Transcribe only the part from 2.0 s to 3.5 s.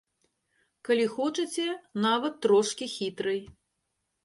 нават трошкі хітрай.